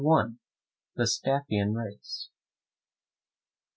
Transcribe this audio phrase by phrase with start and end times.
[0.95, 2.29] THE STAFFIAN RACE.